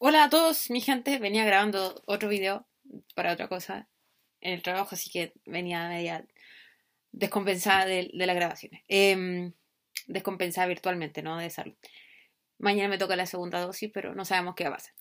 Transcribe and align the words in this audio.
Hola 0.00 0.24
a 0.24 0.30
todos, 0.30 0.70
mi 0.70 0.80
gente. 0.80 1.18
Venía 1.18 1.44
grabando 1.44 2.04
otro 2.06 2.28
video 2.28 2.68
para 3.16 3.32
otra 3.32 3.48
cosa 3.48 3.88
en 4.40 4.52
el 4.52 4.62
trabajo, 4.62 4.90
así 4.92 5.10
que 5.10 5.32
venía 5.44 5.88
media 5.88 6.24
descompensada 7.10 7.84
de, 7.84 8.08
las 8.12 8.36
grabaciones. 8.36 8.84
Em, 8.86 9.52
descompensada 10.06 10.68
virtualmente, 10.68 11.20
no 11.20 11.36
de 11.36 11.50
salud. 11.50 11.74
Mañana 12.58 12.88
me 12.90 12.98
toca 12.98 13.16
la 13.16 13.26
segunda 13.26 13.60
dosis, 13.60 13.90
pero 13.92 14.14
no 14.14 14.24
sabemos 14.24 14.54
qué 14.54 14.64
va 14.64 14.70
a 14.70 14.74
pasar. 14.74 14.94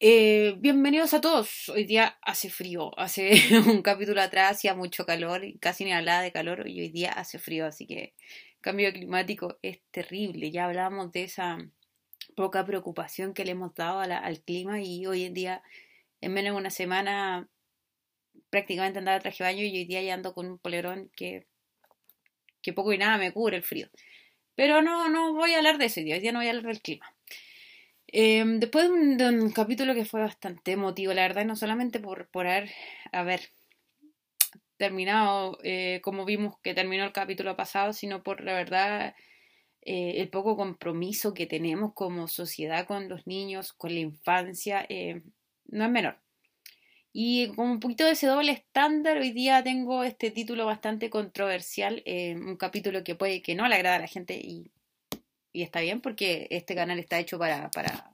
Eh, 0.00 0.54
bienvenidos 0.58 1.12
a 1.12 1.20
todos. 1.20 1.68
Hoy 1.68 1.84
día 1.84 2.18
hace 2.22 2.48
frío. 2.48 2.98
Hace 2.98 3.32
un 3.68 3.82
capítulo 3.82 4.22
atrás 4.22 4.52
hacía 4.52 4.74
mucho 4.74 5.04
calor, 5.04 5.44
y 5.44 5.58
casi 5.58 5.84
ni 5.84 5.92
hablaba 5.92 6.22
de 6.22 6.32
calor, 6.32 6.66
y 6.66 6.80
hoy 6.80 6.88
día 6.88 7.12
hace 7.12 7.38
frío, 7.38 7.66
así 7.66 7.86
que 7.86 8.14
el 8.54 8.60
cambio 8.62 8.90
climático 8.90 9.58
es 9.60 9.82
terrible. 9.90 10.50
Ya 10.50 10.64
hablábamos 10.64 11.12
de 11.12 11.24
esa 11.24 11.58
poca 12.34 12.64
preocupación 12.64 13.34
que 13.34 13.44
le 13.44 13.52
hemos 13.52 13.74
dado 13.74 14.00
al 14.00 14.40
clima 14.40 14.80
y 14.80 15.06
hoy 15.06 15.24
en 15.24 15.34
día, 15.34 15.62
en 16.20 16.32
menos 16.32 16.54
de 16.54 16.58
una 16.58 16.70
semana, 16.70 17.48
prácticamente 18.50 18.98
andaba 18.98 19.20
traje 19.20 19.44
baño 19.44 19.62
y 19.62 19.76
hoy 19.76 19.84
día 19.84 20.02
ya 20.02 20.14
ando 20.14 20.34
con 20.34 20.46
un 20.46 20.58
polerón 20.58 21.10
que, 21.16 21.46
que 22.62 22.72
poco 22.72 22.92
y 22.92 22.98
nada 22.98 23.18
me 23.18 23.32
cubre 23.32 23.56
el 23.56 23.62
frío. 23.62 23.88
Pero 24.56 24.82
no, 24.82 25.08
no 25.08 25.32
voy 25.34 25.54
a 25.54 25.58
hablar 25.58 25.78
de 25.78 25.86
eso 25.86 26.00
hoy 26.00 26.04
día, 26.04 26.16
hoy 26.16 26.20
día 26.20 26.32
no 26.32 26.38
voy 26.38 26.46
a 26.46 26.50
hablar 26.50 26.66
del 26.66 26.80
clima. 26.80 27.14
Em, 28.08 28.60
después 28.60 28.88
de 28.88 29.28
un, 29.28 29.50
capítulo 29.50 29.94
que 29.94 30.04
fue 30.04 30.20
bastante 30.20 30.72
emotivo, 30.72 31.12
la 31.12 31.22
verdad, 31.22 31.44
no 31.44 31.56
solamente 31.56 31.98
por, 31.98 32.28
por 32.28 32.46
haber, 32.46 32.70
haber 33.10 33.50
terminado 34.76 35.58
eh, 35.64 36.00
como 36.02 36.24
vimos 36.24 36.58
que 36.60 36.74
terminó 36.74 37.04
el 37.04 37.12
capítulo 37.12 37.56
pasado, 37.56 37.92
sino 37.92 38.22
por 38.22 38.42
la 38.42 38.54
verdad 38.54 39.16
eh, 39.84 40.22
el 40.22 40.30
poco 40.30 40.56
compromiso 40.56 41.34
que 41.34 41.46
tenemos 41.46 41.92
como 41.92 42.26
sociedad 42.26 42.86
con 42.86 43.08
los 43.08 43.26
niños, 43.26 43.74
con 43.74 43.92
la 43.92 44.00
infancia, 44.00 44.86
eh, 44.88 45.22
no 45.66 45.84
es 45.84 45.90
menor. 45.90 46.18
Y 47.12 47.48
como 47.48 47.72
un 47.72 47.80
poquito 47.80 48.04
de 48.04 48.12
ese 48.12 48.26
doble 48.26 48.52
estándar, 48.52 49.18
hoy 49.18 49.32
día 49.32 49.62
tengo 49.62 50.02
este 50.02 50.30
título 50.30 50.66
bastante 50.66 51.10
controversial, 51.10 52.02
eh, 52.06 52.34
un 52.34 52.56
capítulo 52.56 53.04
que 53.04 53.14
puede 53.14 53.42
que 53.42 53.54
no 53.54 53.68
le 53.68 53.76
agrada 53.76 53.96
a 53.96 54.00
la 54.00 54.08
gente 54.08 54.34
y, 54.34 54.72
está 55.52 55.80
bien 55.80 56.00
porque 56.00 56.48
este 56.50 56.74
canal 56.74 56.98
está 56.98 57.20
hecho 57.20 57.38
para, 57.38 57.70
para 57.70 58.10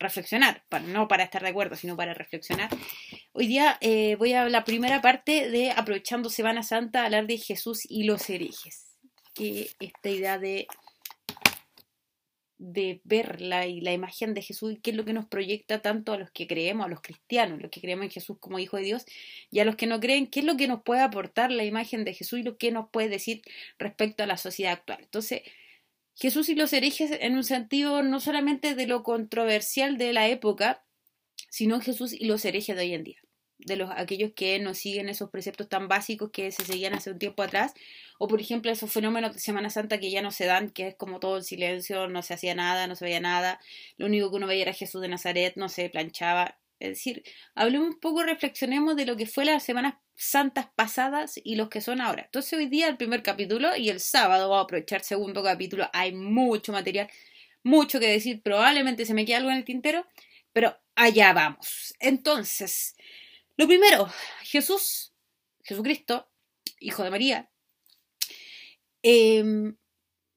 reflexionar, 0.00 0.64
no 0.86 1.06
para 1.06 1.24
estar 1.24 1.42
de 1.42 1.50
acuerdo, 1.50 1.76
sino 1.76 1.96
para 1.96 2.14
reflexionar. 2.14 2.70
Hoy 3.32 3.46
día 3.46 3.78
voy 4.18 4.32
a 4.32 4.48
la 4.48 4.64
primera 4.64 5.00
parte 5.00 5.48
de 5.48 5.70
Aprovechando 5.70 6.30
Semana 6.30 6.64
Santa, 6.64 7.04
hablar 7.04 7.26
de 7.28 7.38
Jesús 7.38 7.82
y 7.88 8.04
los 8.04 8.28
herejes 8.28 8.89
esta 9.40 10.08
idea 10.08 10.38
de, 10.38 10.66
de 12.58 13.00
ver 13.04 13.40
la, 13.40 13.66
la 13.66 13.92
imagen 13.92 14.34
de 14.34 14.42
Jesús 14.42 14.72
y 14.72 14.76
qué 14.76 14.90
es 14.90 14.96
lo 14.96 15.04
que 15.04 15.12
nos 15.12 15.26
proyecta 15.26 15.80
tanto 15.80 16.12
a 16.12 16.18
los 16.18 16.30
que 16.30 16.46
creemos, 16.46 16.84
a 16.84 16.88
los 16.88 17.00
cristianos, 17.00 17.60
los 17.60 17.70
que 17.70 17.80
creemos 17.80 18.04
en 18.04 18.10
Jesús 18.10 18.36
como 18.38 18.58
Hijo 18.58 18.76
de 18.76 18.84
Dios, 18.84 19.04
y 19.50 19.60
a 19.60 19.64
los 19.64 19.76
que 19.76 19.86
no 19.86 20.00
creen, 20.00 20.26
qué 20.26 20.40
es 20.40 20.46
lo 20.46 20.56
que 20.56 20.68
nos 20.68 20.82
puede 20.82 21.00
aportar 21.00 21.50
la 21.50 21.64
imagen 21.64 22.04
de 22.04 22.14
Jesús 22.14 22.40
y 22.40 22.42
lo 22.42 22.58
que 22.58 22.70
nos 22.70 22.90
puede 22.90 23.08
decir 23.08 23.42
respecto 23.78 24.22
a 24.22 24.26
la 24.26 24.36
sociedad 24.36 24.72
actual. 24.72 25.00
Entonces, 25.02 25.42
Jesús 26.16 26.50
y 26.50 26.54
los 26.54 26.72
herejes 26.72 27.10
en 27.12 27.34
un 27.34 27.44
sentido 27.44 28.02
no 28.02 28.20
solamente 28.20 28.74
de 28.74 28.86
lo 28.86 29.02
controversial 29.02 29.96
de 29.96 30.12
la 30.12 30.28
época, 30.28 30.84
sino 31.48 31.80
Jesús 31.80 32.12
y 32.12 32.26
los 32.26 32.44
herejes 32.44 32.76
de 32.76 32.82
hoy 32.82 32.94
en 32.94 33.04
día 33.04 33.20
de 33.66 33.76
los 33.76 33.90
aquellos 33.90 34.32
que 34.34 34.58
no 34.58 34.74
siguen 34.74 35.08
esos 35.08 35.30
preceptos 35.30 35.68
tan 35.68 35.88
básicos 35.88 36.30
que 36.30 36.50
se 36.52 36.64
seguían 36.64 36.94
hace 36.94 37.10
un 37.10 37.18
tiempo 37.18 37.42
atrás, 37.42 37.72
o 38.18 38.28
por 38.28 38.40
ejemplo 38.40 38.70
esos 38.70 38.92
fenómenos 38.92 39.34
de 39.34 39.40
Semana 39.40 39.70
Santa 39.70 39.98
que 39.98 40.10
ya 40.10 40.22
no 40.22 40.30
se 40.30 40.46
dan, 40.46 40.70
que 40.70 40.88
es 40.88 40.94
como 40.94 41.20
todo 41.20 41.38
en 41.38 41.44
silencio, 41.44 42.08
no 42.08 42.22
se 42.22 42.34
hacía 42.34 42.54
nada, 42.54 42.86
no 42.86 42.96
se 42.96 43.04
veía 43.04 43.20
nada, 43.20 43.60
lo 43.96 44.06
único 44.06 44.30
que 44.30 44.36
uno 44.36 44.46
veía 44.46 44.62
era 44.62 44.72
Jesús 44.72 45.00
de 45.02 45.08
Nazaret, 45.08 45.54
no 45.56 45.68
se 45.68 45.88
planchaba. 45.90 46.58
Es 46.80 46.90
decir, 46.90 47.22
hablemos 47.54 47.88
un 47.88 48.00
poco, 48.00 48.22
reflexionemos 48.22 48.96
de 48.96 49.04
lo 49.04 49.16
que 49.16 49.26
fue 49.26 49.44
las 49.44 49.62
Semanas 49.62 49.94
Santas 50.14 50.66
pasadas 50.74 51.40
y 51.42 51.56
los 51.56 51.68
que 51.68 51.80
son 51.80 52.00
ahora. 52.00 52.24
Entonces 52.24 52.52
hoy 52.54 52.66
día 52.66 52.88
el 52.88 52.96
primer 52.96 53.22
capítulo 53.22 53.76
y 53.76 53.88
el 53.88 54.00
sábado 54.00 54.48
vamos 54.48 54.62
a 54.62 54.64
aprovechar 54.64 55.02
segundo 55.02 55.42
capítulo, 55.42 55.88
hay 55.92 56.12
mucho 56.12 56.72
material, 56.72 57.08
mucho 57.62 58.00
que 58.00 58.08
decir, 58.08 58.42
probablemente 58.42 59.06
se 59.06 59.14
me 59.14 59.24
quede 59.24 59.36
algo 59.36 59.50
en 59.50 59.56
el 59.56 59.64
tintero, 59.64 60.06
pero 60.52 60.78
allá 60.94 61.32
vamos. 61.32 61.94
Entonces, 62.00 62.96
lo 63.60 63.66
primero, 63.66 64.08
Jesús, 64.40 65.12
Jesucristo, 65.62 66.30
hijo 66.78 67.04
de 67.04 67.10
María, 67.10 67.50
em, 69.02 69.76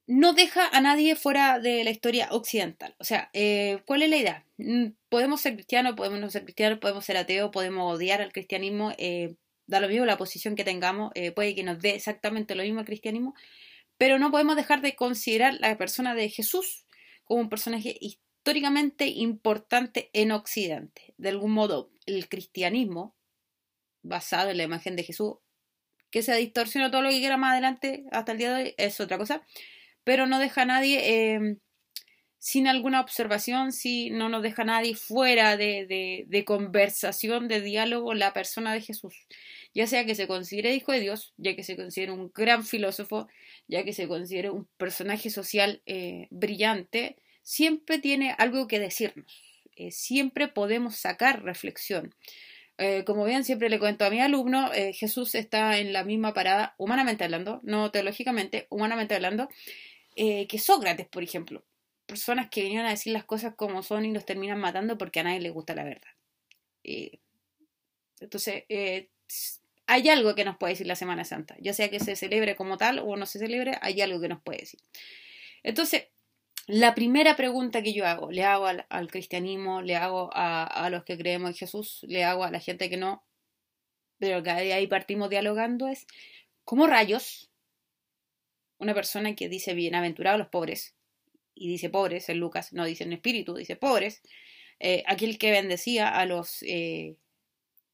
no 0.08 0.34
deja 0.34 0.68
a 0.68 0.82
nadie 0.82 1.16
fuera 1.16 1.60
de 1.60 1.86
la 1.86 1.90
historia 1.90 2.28
occidental. 2.32 2.98
O 3.00 3.06
sea, 3.06 3.30
eh, 3.32 3.82
¿cuál 3.86 4.02
es 4.02 4.10
la 4.10 4.18
idea? 4.18 4.46
Mm, 4.58 4.88
podemos 5.08 5.40
ser 5.40 5.54
cristianos, 5.54 5.96
podemos 5.96 6.20
no 6.20 6.30
ser 6.30 6.44
cristianos, 6.44 6.80
podemos 6.80 7.06
ser 7.06 7.16
ateos, 7.16 7.50
podemos 7.50 7.96
odiar 7.96 8.22
al 8.22 8.34
cristianismo, 8.34 8.92
eh, 8.98 9.36
da 9.68 9.80
lo 9.80 9.88
mismo 9.88 10.06
la 10.06 10.18
posición 10.18 10.58
que 10.58 10.66
tengamos, 10.66 11.14
eh, 11.16 11.32
puede 11.32 11.56
que 11.56 11.64
nos 11.64 11.80
dé 11.80 11.96
exactamente 11.96 12.56
lo 12.56 12.64
mismo 12.64 12.82
el 12.82 12.86
cristianismo, 12.86 13.36
pero 13.98 14.20
no 14.20 14.32
podemos 14.32 14.58
dejar 14.58 14.82
de 14.82 14.98
considerar 14.98 15.54
la 15.62 15.78
persona 15.78 16.14
de 16.14 16.28
Jesús 16.28 16.86
como 17.24 17.40
un 17.40 17.50
personaje 17.50 17.96
históricamente 18.02 19.08
importante 19.08 20.10
en 20.12 20.34
Occidente. 20.34 21.14
De 21.18 21.30
algún 21.30 21.52
modo, 21.52 21.93
el 22.06 22.30
cristianismo, 22.30 23.16
basado 24.02 24.50
en 24.52 24.58
la 24.58 24.64
imagen 24.64 24.96
de 24.96 25.04
Jesús, 25.04 25.36
que 26.12 26.22
se 26.22 26.36
distorsiona 26.36 26.92
todo 26.92 27.02
lo 27.02 27.10
que 27.10 27.20
quiera 27.20 27.38
más 27.38 27.54
adelante, 27.54 28.06
hasta 28.12 28.34
el 28.34 28.38
día 28.38 28.54
de 28.54 28.64
hoy, 28.64 28.76
es 28.78 29.00
otra 29.00 29.18
cosa, 29.18 29.42
pero 30.04 30.28
no 30.28 30.40
deja 30.40 30.64
a 30.64 30.66
nadie 30.66 31.34
em, 31.34 31.60
sin 32.44 32.68
alguna 32.68 33.00
observación, 33.00 33.72
si 33.72 34.10
no 34.10 34.28
nos 34.28 34.44
deja 34.44 34.64
a 34.64 34.66
nadie 34.66 34.96
fuera 34.96 35.56
de, 35.56 36.26
de, 36.28 36.46
conversación, 36.46 37.48
de 37.48 37.62
diálogo, 37.62 38.14
la 38.14 38.34
persona 38.34 38.74
de 38.74 38.82
Jesús, 38.82 39.16
ya 39.74 39.88
sea 39.88 40.06
que 40.06 40.14
se 40.14 40.28
considere 40.28 40.76
hijo 40.76 40.92
de 40.92 41.00
Dios, 41.00 41.34
ya 41.38 41.56
que 41.56 41.64
se 41.64 41.78
considere 41.78 42.12
un 42.12 42.34
gran 42.34 42.66
filósofo, 42.66 43.30
ya 43.70 43.86
que 43.86 43.94
se 43.94 44.10
considere 44.10 44.50
un 44.50 44.68
personaje 44.76 45.30
social 45.30 45.82
eh, 45.86 46.28
brillante, 46.32 47.16
siempre 47.44 47.98
tiene 47.98 48.36
algo 48.38 48.68
que 48.68 48.80
decirnos, 48.80 49.53
eh, 49.76 49.92
siempre 49.92 50.48
podemos 50.48 50.96
sacar 50.96 51.44
reflexión. 51.44 52.14
Eh, 52.78 53.04
como 53.06 53.26
bien 53.26 53.44
siempre 53.44 53.70
le 53.70 53.80
cuento 53.80 54.06
a 54.06 54.10
mi 54.10 54.20
alumno, 54.20 54.74
eh, 54.74 54.94
Jesús 54.94 55.36
está 55.36 55.78
en 55.78 55.94
la 55.94 56.04
misma 56.04 56.34
parada, 56.34 56.76
humanamente 56.78 57.24
hablando, 57.24 57.60
no 57.64 57.92
teológicamente, 57.92 58.68
humanamente 58.70 59.16
hablando, 59.16 59.50
que 60.16 60.60
Sócrates, 60.60 61.08
por 61.08 61.24
ejemplo. 61.24 61.64
Personas 62.06 62.50
que 62.50 62.64
venían 62.64 62.86
a 62.86 62.92
decir 62.92 63.14
las 63.14 63.24
cosas 63.26 63.56
como 63.56 63.82
son 63.82 64.06
y 64.06 64.14
los 64.14 64.26
terminan 64.26 64.60
matando 64.60 64.98
porque 64.98 65.22
a 65.22 65.24
nadie 65.24 65.40
le 65.40 65.50
gusta 65.50 65.74
la 65.74 65.84
verdad. 65.84 66.12
entonces, 68.20 68.66
hay 69.88 70.10
algo 70.10 70.36
que 70.36 70.46
nos 70.46 70.58
puede 70.58 70.74
decir 70.74 70.88
la 70.88 70.96
Semana 70.96 71.26
Santa, 71.26 71.56
ya 71.60 71.74
sea 71.74 71.90
que 71.90 72.00
se 72.00 72.16
celebre 72.16 72.56
como 72.56 72.78
tal 72.78 73.00
o 73.00 73.16
no 73.16 73.26
se 73.26 73.40
celebre, 73.40 73.78
hay 73.82 74.02
algo 74.02 74.20
que 74.22 74.30
nos 74.30 74.42
puede 74.42 74.60
decir. 74.60 74.80
Entonces, 75.64 76.06
la 76.68 76.96
primera 76.96 77.36
pregunta 77.36 77.84
que 77.84 77.94
yo 77.94 78.06
hago, 78.06 78.32
le 78.32 78.44
hago 78.44 78.68
al, 78.68 79.08
cristianismo, 79.12 79.82
le 79.82 79.96
hago 79.96 80.30
a, 80.34 80.90
los 80.90 81.04
que 81.04 81.18
creemos 81.18 81.50
en 81.50 81.56
Jesús, 81.56 82.06
le 82.08 82.24
hago 82.24 82.44
a 82.46 82.52
la 82.52 82.60
gente 82.60 82.90
que 82.90 82.98
no, 82.98 83.26
pero 84.18 84.42
que 84.44 84.54
de 84.54 84.74
ahí 84.74 84.88
partimos 84.88 85.30
dialogando 85.30 85.88
es, 85.88 86.08
¿cómo 86.64 86.88
rayos 86.88 87.50
una 88.78 88.94
persona 88.94 89.36
que 89.36 89.50
dice 89.50 89.74
bienaventurados 89.74 90.40
los 90.40 90.50
pobres, 90.50 90.96
y 91.56 91.68
dice 91.68 91.90
pobres 91.90 92.30
en 92.30 92.40
Lucas, 92.40 92.74
no 92.74 92.86
dice 92.86 93.04
en 93.04 93.14
espíritu, 93.14 93.56
dice 93.56 93.76
pobres, 93.76 94.22
eh, 94.80 95.04
aquel 95.06 95.38
que 95.38 95.52
bendecía 95.52 96.10
a 96.10 96.26
los, 96.26 96.64
eh, 96.64 97.18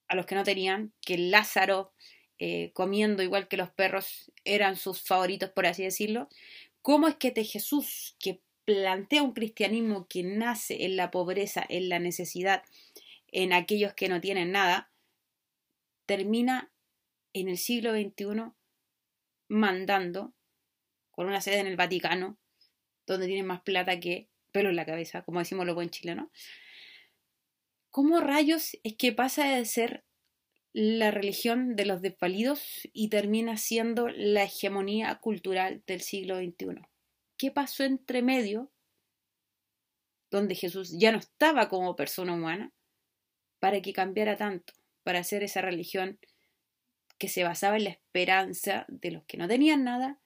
a 0.08 0.16
los 0.16 0.26
que 0.26 0.36
no 0.36 0.44
tenían, 0.44 0.94
que 1.02 1.18
Lázaro, 1.18 1.94
eh, 2.38 2.72
comiendo 2.74 3.22
igual 3.24 3.48
que 3.48 3.58
los 3.58 3.70
perros, 3.72 4.32
eran 4.46 4.76
sus 4.76 5.02
favoritos, 5.02 5.50
por 5.50 5.66
así 5.66 5.84
decirlo, 5.84 6.30
¿cómo 6.82 7.08
es 7.08 7.16
que 7.16 7.32
de 7.32 7.44
Jesús, 7.44 8.16
que 8.20 8.42
plantea 8.70 9.24
un 9.24 9.34
cristianismo 9.34 10.08
que 10.08 10.22
nace 10.22 10.86
en 10.86 10.96
la 10.96 11.10
pobreza, 11.10 11.66
en 11.70 11.90
la 11.90 11.98
necesidad, 11.98 12.62
en 13.32 13.52
aquellos 13.52 13.96
que 13.96 14.10
no 14.10 14.22
tienen 14.22 14.52
nada, 14.52 14.92
termina 16.06 16.72
en 17.34 17.50
el 17.50 17.58
siglo 17.58 17.94
XXI 17.94 18.52
mandando 19.48 20.36
con 21.10 21.26
una 21.26 21.42
sede 21.42 21.62
en 21.62 21.66
el 21.66 21.78
Vaticano, 21.78 22.38
donde 23.08 23.26
tienen 23.26 23.48
más 23.48 23.62
plata 23.62 24.00
que 24.00 24.30
pelo 24.52 24.70
en 24.70 24.76
la 24.76 24.86
cabeza, 24.86 25.24
como 25.24 25.40
decimos 25.40 25.66
los 25.66 25.74
buen 25.74 25.90
chilenos. 25.90 26.30
¿Cómo 27.90 28.20
rayos 28.20 28.78
es 28.84 28.96
que 28.96 29.14
pasa 29.14 29.46
de 29.46 29.66
ser 29.66 30.04
la 30.74 31.10
religión 31.10 31.76
de 31.76 31.86
los 31.86 32.04
desvalidos 32.04 32.88
y 32.94 33.10
termina 33.10 33.58
siendo 33.58 34.10
la 34.10 34.44
hegemonía 34.44 35.16
cultural 35.16 35.82
del 35.88 36.02
siglo 36.02 36.38
XXI? 36.38 36.88
Qué 37.40 37.50
pasó 37.52 37.84
entre 37.86 38.22
medio, 38.22 38.70
donde 40.30 40.54
Jesús 40.54 40.92
ya 41.00 41.12
no 41.12 41.18
estaba 41.18 41.70
como 41.70 41.96
persona 41.96 42.34
humana, 42.34 42.72
para 43.60 43.82
que 43.82 43.94
cambiara 43.94 44.38
tanto, 44.38 44.74
para 45.04 45.20
hacer 45.20 45.42
esa 45.42 45.62
religión 45.62 46.20
que 47.18 47.30
se 47.30 47.44
basaba 47.44 47.78
en 47.78 47.86
la 47.86 47.90
esperanza 47.92 48.86
de 48.90 49.12
los 49.12 49.24
que 49.24 49.38
no 49.38 49.48
tenían 49.48 49.84
nada, 49.84 50.20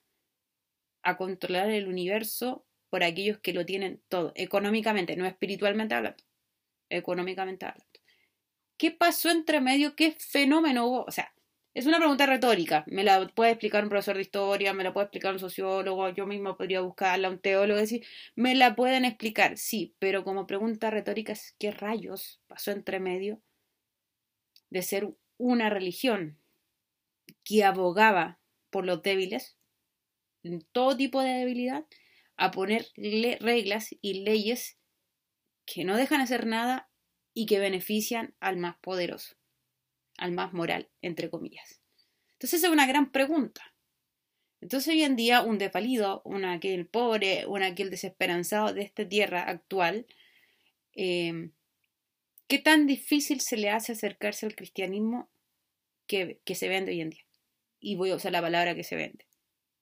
a 1.03 1.15
controlar 1.15 1.69
el 1.69 1.87
universo 1.87 2.65
por 2.89 3.03
aquellos 3.03 3.39
que 3.39 3.53
lo 3.53 3.65
tienen 3.65 4.01
todo, 4.07 4.31
económicamente, 4.35 5.15
no 5.15 5.25
espiritualmente 5.25 5.95
hablando, 5.95 6.23
económicamente 6.89 7.65
hablando. 7.65 7.99
¿Qué 8.77 8.91
pasó 8.91 9.29
entre 9.29 9.61
medio? 9.61 9.95
¿Qué 9.95 10.11
fenómeno 10.11 10.87
hubo? 10.87 11.03
O 11.03 11.11
sea, 11.11 11.33
es 11.73 11.85
una 11.87 11.97
pregunta 11.97 12.25
retórica. 12.25 12.83
Me 12.87 13.03
la 13.03 13.27
puede 13.27 13.51
explicar 13.51 13.83
un 13.83 13.89
profesor 13.89 14.15
de 14.15 14.21
historia, 14.21 14.73
me 14.73 14.83
la 14.83 14.93
puede 14.93 15.05
explicar 15.05 15.33
un 15.33 15.39
sociólogo, 15.39 16.09
yo 16.09 16.27
mismo 16.27 16.55
podría 16.55 16.81
buscarla, 16.81 17.29
un 17.29 17.39
teólogo, 17.39 17.79
decir, 17.79 18.05
me 18.35 18.55
la 18.55 18.75
pueden 18.75 19.05
explicar, 19.05 19.57
sí, 19.57 19.95
pero 19.99 20.23
como 20.23 20.47
pregunta 20.47 20.91
retórica 20.91 21.33
es 21.33 21.55
¿qué 21.59 21.71
rayos 21.71 22.41
pasó 22.47 22.71
entre 22.71 22.99
medio 22.99 23.41
de 24.69 24.81
ser 24.81 25.09
una 25.37 25.69
religión 25.69 26.39
que 27.43 27.63
abogaba 27.63 28.39
por 28.69 28.85
los 28.85 29.01
débiles, 29.01 29.57
en 30.43 30.61
todo 30.71 30.97
tipo 30.97 31.21
de 31.21 31.29
debilidad, 31.29 31.85
a 32.37 32.51
ponerle 32.51 33.37
reglas 33.39 33.95
y 34.01 34.23
leyes 34.23 34.77
que 35.65 35.85
no 35.85 35.95
dejan 35.95 36.21
hacer 36.21 36.45
nada 36.45 36.89
y 37.33 37.45
que 37.45 37.59
benefician 37.59 38.35
al 38.39 38.57
más 38.57 38.77
poderoso, 38.79 39.35
al 40.17 40.31
más 40.31 40.53
moral, 40.53 40.89
entre 41.01 41.29
comillas. 41.29 41.81
Entonces 42.33 42.59
esa 42.59 42.67
es 42.67 42.73
una 42.73 42.87
gran 42.87 43.11
pregunta. 43.11 43.61
Entonces 44.61 44.93
hoy 44.93 45.03
en 45.03 45.15
día 45.15 45.41
un 45.41 45.57
desvalido, 45.57 46.21
un 46.23 46.45
aquel 46.45 46.87
pobre, 46.87 47.45
un 47.47 47.63
aquel 47.63 47.89
desesperanzado 47.89 48.73
de 48.73 48.83
esta 48.83 49.07
tierra 49.07 49.43
actual, 49.43 50.05
eh, 50.95 51.49
¿qué 52.47 52.59
tan 52.59 52.87
difícil 52.87 53.41
se 53.41 53.57
le 53.57 53.69
hace 53.69 53.91
acercarse 53.91 54.45
al 54.45 54.55
cristianismo 54.55 55.29
que, 56.07 56.39
que 56.45 56.55
se 56.55 56.69
vende 56.69 56.91
hoy 56.91 57.01
en 57.01 57.09
día? 57.09 57.25
Y 57.79 57.95
voy 57.95 58.11
a 58.11 58.15
usar 58.15 58.31
la 58.31 58.41
palabra 58.41 58.75
que 58.75 58.83
se 58.83 58.95
vende 58.95 59.25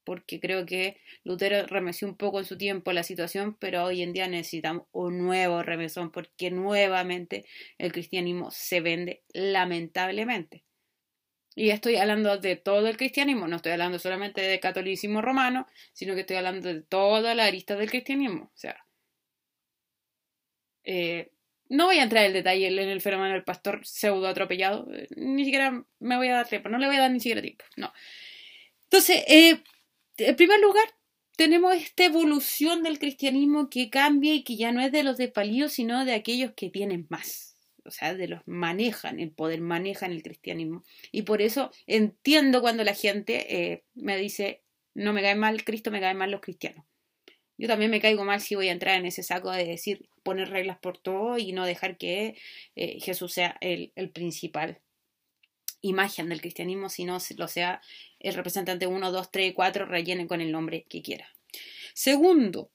porque 0.03 0.39
creo 0.39 0.65
que 0.65 0.98
Lutero 1.24 1.65
remeció 1.68 2.07
un 2.07 2.15
poco 2.15 2.39
en 2.39 2.45
su 2.45 2.57
tiempo 2.57 2.94
la 2.94 3.03
situación, 3.03 3.56
pero 3.59 3.83
hoy 3.83 4.01
en 4.01 4.13
día 4.13 4.27
necesitamos 4.27 4.88
un 4.92 5.19
nuevo 5.19 5.63
remesón, 5.63 6.12
porque 6.12 6.51
nuevamente 6.51 7.45
el 7.77 7.92
cristianismo 7.92 8.51
se 8.51 8.81
vende 8.81 9.24
lamentablemente. 9.33 10.63
Y 11.56 11.69
estoy 11.69 11.98
hablando 11.98 12.38
de 12.38 12.56
todo 12.56 12.88
el 12.88 12.98
cristianismo, 12.98 13.48
no 13.48 13.57
estoy 13.57 13.74
hablando 13.74 14.00
solamente 14.00 14.42
del 14.42 14.59
catolicismo 14.59 15.21
romano, 15.21 15.68
sino 15.94 16.15
que 16.15 16.21
estoy 16.21 16.38
hablando 16.38 16.74
de 16.74 16.81
toda 16.81 17.36
la 17.36 17.45
arista 17.45 17.75
del 17.75 17.89
cristianismo. 17.89 18.45
O 18.45 18.57
sea, 18.57 18.86
eh, 20.83 21.31
no 21.69 21.86
voy 21.86 22.00
a 22.00 22.03
entrar 22.03 22.25
en 22.25 22.33
detalle 22.33 22.68
en 22.68 22.89
el 22.89 23.01
fenómeno 23.01 23.33
del 23.33 23.44
pastor 23.44 23.81
pseudo 23.86 24.27
atropellado, 24.27 24.88
eh, 24.94 25.07
ni 25.15 25.45
siquiera 25.45 25.86
me 26.00 26.18
voy 26.18 26.27
a 26.27 26.36
dar 26.36 26.48
tiempo, 26.48 26.69
no 26.69 26.77
le 26.77 26.88
voy 26.88 26.98
a 26.98 27.01
dar 27.01 27.12
ni 27.12 27.19
siquiera 27.19 27.42
tiempo, 27.42 27.63
no. 27.77 27.94
Entonces, 28.83 29.24
eh, 29.27 29.63
en 30.27 30.35
primer 30.35 30.59
lugar, 30.59 30.85
tenemos 31.35 31.75
esta 31.75 32.06
evolución 32.06 32.83
del 32.83 33.00
cristianismo 33.00 33.69
que 33.69 33.89
cambia 33.89 34.33
y 34.33 34.44
que 34.44 34.57
ya 34.57 34.71
no 34.71 34.81
es 34.81 34.91
de 34.91 35.03
los 35.03 35.18
despalidos, 35.18 35.73
sino 35.73 36.06
de 36.06 36.13
aquellos 36.13 36.51
que 36.56 36.69
tienen 36.69 37.07
más. 37.09 37.57
O 37.83 37.91
sea, 37.91 38.13
de 38.13 38.27
los 38.27 38.41
manejan 38.45 39.19
el 39.19 39.31
poder, 39.31 39.62
manejan 39.62 40.12
el 40.12 40.21
cristianismo. 40.21 40.83
Y 41.12 41.23
por 41.23 41.41
eso 41.41 41.71
entiendo 41.88 42.62
cuando 42.62 42.83
la 42.83 42.94
gente 42.94 43.71
eh, 43.71 43.83
me 43.95 44.18
dice, 44.18 44.62
no 44.94 45.13
me 45.13 45.21
cae 45.21 45.35
mal 45.35 45.63
Cristo, 45.63 45.89
me 45.89 46.00
caen 46.00 46.18
mal 46.18 46.31
los 46.31 46.41
cristianos. 46.41 46.85
Yo 47.57 47.67
también 47.67 47.91
me 47.91 48.01
caigo 48.01 48.24
mal 48.24 48.41
si 48.41 48.56
voy 48.56 48.69
a 48.69 48.71
entrar 48.71 49.00
en 49.00 49.06
ese 49.06 49.24
saco 49.24 49.51
de 49.51 49.65
decir, 49.65 50.09
poner 50.24 50.50
reglas 50.50 50.77
por 50.79 50.97
todo 50.97 51.38
y 51.38 51.53
no 51.53 51.65
dejar 51.65 51.97
que 51.97 52.35
eh, 52.75 53.00
Jesús 53.00 53.33
sea 53.33 53.57
el, 53.62 53.91
el 53.95 54.09
principal 54.09 54.79
imagen 55.81 56.29
del 56.29 56.41
cristianismo, 56.41 56.89
sino 56.89 57.17
lo 57.37 57.47
sea 57.47 57.81
el 58.19 58.33
representante 58.33 58.87
1, 58.87 59.11
2, 59.11 59.31
3, 59.31 59.53
4, 59.53 59.85
rellene 59.85 60.27
con 60.27 60.41
el 60.41 60.51
nombre 60.51 60.85
que 60.87 61.01
quiera. 61.01 61.27
Segundo, 61.93 62.71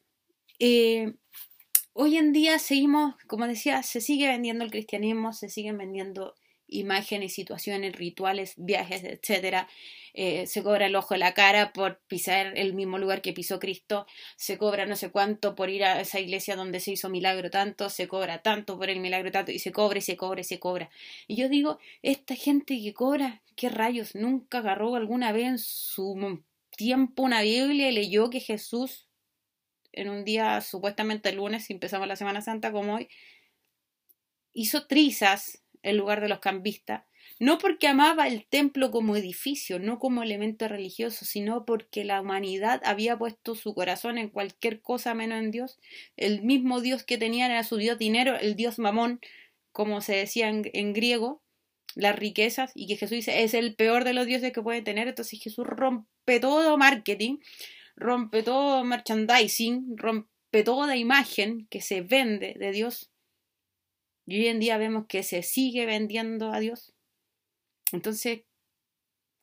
eh, 0.59 1.15
hoy 1.93 2.17
en 2.17 2.33
día 2.33 2.59
seguimos, 2.59 3.15
como 3.27 3.47
decía, 3.47 3.83
se 3.83 4.01
sigue 4.01 4.29
vendiendo 4.29 4.65
el 4.65 4.71
cristianismo, 4.71 5.33
se 5.33 5.49
siguen 5.49 5.79
vendiendo 5.79 6.35
imágenes, 6.69 7.35
situaciones, 7.35 7.95
rituales, 7.95 8.55
viajes, 8.57 9.05
etcétera. 9.05 9.69
Eh, 10.15 10.47
se 10.47 10.63
cobra 10.63 10.87
el 10.87 10.97
ojo 10.97 11.15
de 11.15 11.19
la 11.19 11.35
cara 11.35 11.73
por 11.75 12.01
pisar 12.09 12.57
el 12.57 12.73
mismo 12.73 12.99
lugar 12.99 13.21
que 13.21 13.35
pisó 13.35 13.59
Cristo, 13.59 14.07
se 14.37 14.57
cobra 14.57 14.87
no 14.87 14.97
sé 14.97 15.11
cuánto 15.11 15.55
por 15.55 15.69
ir 15.69 15.85
a 15.85 16.01
esa 16.01 16.21
iglesia 16.21 16.57
donde 16.57 16.81
se 16.81 16.93
hizo 16.93 17.11
milagro 17.11 17.51
tanto, 17.51 17.91
se 17.91 18.09
cobra 18.09 18.41
tanto 18.41 18.79
por 18.79 18.89
el 18.89 19.01
milagro 19.01 19.31
tanto, 19.31 19.53
y 19.53 19.59
se 19.59 19.73
cobra 19.73 19.99
y 19.99 20.03
se 20.03 20.17
cobra 20.17 20.41
y 20.41 20.45
se 20.45 20.59
cobra. 20.59 20.91
Y 21.27 21.37
yo 21.37 21.51
digo, 21.51 21.79
esta 22.03 22.35
gente 22.35 22.81
que 22.81 22.95
cobra, 22.95 23.43
¿qué 23.57 23.69
rayos? 23.69 24.15
Nunca 24.15 24.59
agarró 24.59 24.95
alguna 24.97 25.33
vez 25.33 25.45
en 25.47 25.59
su 25.59 26.43
tiempo 26.77 27.23
una 27.23 27.43
Biblia 27.43 27.91
y 27.91 27.93
leyó 27.93 28.31
que 28.31 28.41
Jesús 28.41 29.07
en 29.97 30.11
un 30.11 30.25
día 30.25 30.61
supuestamente 30.61 31.31
el 31.31 31.37
lunes, 31.37 31.65
si 31.65 31.73
empezamos 31.73 32.07
la 32.07 32.17
Semana 32.17 32.43
Santa 32.43 32.71
como 32.71 32.95
hoy, 32.95 33.09
hizo 34.53 34.87
trizas 34.87 35.63
en 35.87 35.97
lugar 35.97 36.21
de 36.21 36.29
los 36.29 36.41
cambistas, 36.41 37.05
no 37.39 37.59
porque 37.59 37.87
amaba 37.87 38.29
el 38.29 38.47
templo 38.47 38.91
como 38.91 39.17
edificio, 39.17 39.79
no 39.79 39.99
como 39.99 40.23
elemento 40.23 40.69
religioso, 40.69 41.25
sino 41.25 41.65
porque 41.65 42.05
la 42.05 42.21
humanidad 42.21 42.81
había 42.85 43.17
puesto 43.19 43.55
su 43.55 43.75
corazón 43.75 44.19
en 44.19 44.31
cualquier 44.31 44.81
cosa 44.81 45.15
menos 45.15 45.39
en 45.39 45.51
Dios. 45.51 45.79
El 46.17 46.43
mismo 46.43 46.81
Dios 46.81 47.05
que 47.05 47.19
tenían 47.19 47.51
era 47.51 47.63
su 47.63 47.77
Dios 47.77 47.99
dinero, 47.99 48.37
el 48.39 48.57
Dios 48.57 48.79
mamón, 48.79 49.21
como 49.73 50.01
se 50.01 50.17
decía 50.17 50.49
en, 50.49 50.93
griego, 50.93 51.43
las 51.95 52.17
riquezas, 52.17 52.73
y 52.75 52.87
que 52.87 52.97
Jesús 52.97 53.17
dice 53.17 53.43
es 53.43 53.55
el 53.55 53.75
peor 53.75 54.05
de 54.05 54.15
los 54.15 54.27
dioses 54.27 54.53
que 54.53 54.63
puede 54.63 54.83
tener. 54.83 55.07
Entonces 55.09 55.41
Jesús 55.41 55.67
rompe 55.67 56.41
todo 56.41 56.79
marketing, 56.79 57.39
rompe 57.97 58.43
todo 58.43 58.83
merchandising, 58.83 59.97
rompe 59.97 60.65
toda 60.65 60.97
imagen 60.97 61.67
que 61.71 61.81
se 61.81 62.01
vende 62.01 62.55
de 62.59 62.73
Dios 62.73 63.11
y 64.27 64.41
hoy 64.41 64.49
en 64.49 64.61
día 64.61 64.77
vemos 64.77 65.07
que 65.07 65.23
se 65.23 65.43
sigue 65.43 65.87
vendiendo 65.87 66.53
a 66.53 66.59
Dios. 66.59 66.93
Entonces, 67.93 68.43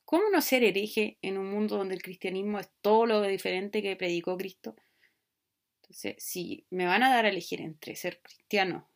¿cómo 0.04 0.24
no 0.30 0.42
ser 0.42 0.62
hereje 0.62 1.16
en 1.22 1.38
un 1.38 1.50
mundo 1.50 1.78
donde 1.78 1.94
el 1.94 2.02
cristianismo 2.02 2.60
es 2.60 2.68
todo 2.82 3.06
lo 3.06 3.22
diferente 3.22 3.82
que 3.82 3.96
predicó 3.96 4.36
Cristo? 4.36 4.76
Entonces, 5.82 6.16
si 6.18 6.66
me 6.68 6.84
van 6.86 7.02
a 7.02 7.08
dar 7.08 7.24
a 7.24 7.30
elegir 7.30 7.62
entre 7.62 7.96
ser 7.96 8.20
cristiano 8.20 8.88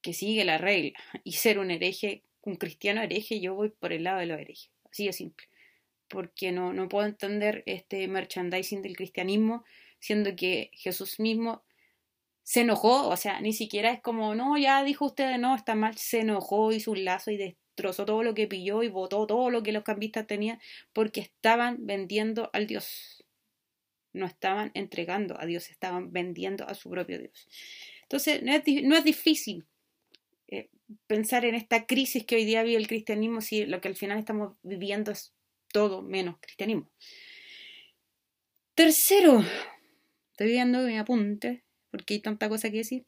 que 0.00 0.12
sigue 0.12 0.44
la 0.44 0.58
regla 0.58 0.98
y 1.24 1.32
ser 1.32 1.58
un 1.58 1.72
hereje, 1.72 2.22
un 2.42 2.54
cristiano 2.54 3.02
hereje, 3.02 3.40
yo 3.40 3.54
voy 3.54 3.70
por 3.70 3.92
el 3.92 4.04
lado 4.04 4.20
de 4.20 4.26
los 4.26 4.38
herejes. 4.38 4.70
Así 4.90 5.06
de 5.06 5.12
simple. 5.12 5.48
Porque 6.06 6.52
no, 6.52 6.72
no 6.72 6.88
puedo 6.88 7.06
entender 7.06 7.64
este 7.66 8.06
merchandising 8.06 8.80
del 8.80 8.96
cristianismo, 8.96 9.64
siendo 9.98 10.36
que 10.36 10.70
Jesús 10.72 11.18
mismo 11.18 11.64
se 12.48 12.62
enojó, 12.62 13.06
o 13.10 13.16
sea, 13.18 13.42
ni 13.42 13.52
siquiera 13.52 13.92
es 13.92 14.00
como, 14.00 14.34
no, 14.34 14.56
ya 14.56 14.82
dijo 14.82 15.04
usted, 15.04 15.36
no, 15.36 15.54
está 15.54 15.74
mal, 15.74 15.98
se 15.98 16.20
enojó, 16.20 16.72
hizo 16.72 16.92
un 16.92 17.04
lazo 17.04 17.30
y 17.30 17.36
destrozó 17.36 18.06
todo 18.06 18.22
lo 18.22 18.32
que 18.32 18.46
pilló 18.46 18.82
y 18.82 18.88
botó 18.88 19.26
todo 19.26 19.50
lo 19.50 19.62
que 19.62 19.70
los 19.70 19.84
cambistas 19.84 20.26
tenían 20.26 20.58
porque 20.94 21.20
estaban 21.20 21.84
vendiendo 21.84 22.48
al 22.54 22.66
Dios. 22.66 23.22
No 24.14 24.24
estaban 24.24 24.70
entregando 24.72 25.38
a 25.38 25.44
Dios, 25.44 25.68
estaban 25.68 26.10
vendiendo 26.10 26.66
a 26.66 26.72
su 26.72 26.88
propio 26.88 27.18
Dios. 27.18 27.48
Entonces, 28.04 28.42
no 28.42 28.54
es, 28.54 28.62
no 28.82 28.96
es 28.96 29.04
difícil 29.04 29.66
eh, 30.46 30.70
pensar 31.06 31.44
en 31.44 31.54
esta 31.54 31.84
crisis 31.84 32.24
que 32.24 32.36
hoy 32.36 32.46
día 32.46 32.62
vive 32.62 32.78
el 32.78 32.88
cristianismo 32.88 33.42
si 33.42 33.66
lo 33.66 33.82
que 33.82 33.88
al 33.88 33.94
final 33.94 34.18
estamos 34.18 34.56
viviendo 34.62 35.10
es 35.10 35.34
todo 35.70 36.00
menos 36.00 36.38
cristianismo. 36.40 36.88
Tercero, 38.74 39.44
estoy 40.30 40.46
viendo 40.46 40.78
mi 40.78 40.96
apunte 40.96 41.67
porque 41.90 42.14
hay 42.14 42.20
tanta 42.20 42.48
cosa 42.48 42.70
que 42.70 42.78
decir. 42.78 43.06